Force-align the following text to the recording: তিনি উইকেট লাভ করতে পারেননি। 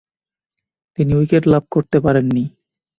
তিনি 0.97 1.11
উইকেট 1.15 1.43
লাভ 1.47 1.63
করতে 1.71 1.97
পারেননি। 1.99 2.43